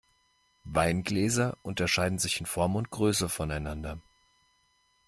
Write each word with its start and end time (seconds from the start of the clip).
Weingläser 0.63 1.57
unterscheiden 1.61 2.17
sich 2.17 2.39
in 2.39 2.47
Form 2.47 2.75
und 2.75 2.89
Größe 2.89 3.29
voneinander. 3.29 4.01